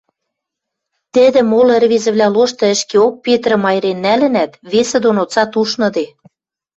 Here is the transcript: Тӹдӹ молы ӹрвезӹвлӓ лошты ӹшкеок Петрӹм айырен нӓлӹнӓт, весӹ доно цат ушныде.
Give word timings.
Тӹдӹ 1.13 1.41
молы 1.51 1.71
ӹрвезӹвлӓ 1.77 2.27
лошты 2.35 2.65
ӹшкеок 2.75 3.13
Петрӹм 3.23 3.63
айырен 3.69 3.97
нӓлӹнӓт, 4.05 4.51
весӹ 4.71 4.97
доно 5.05 5.23
цат 5.33 5.51
ушныде. 5.61 6.05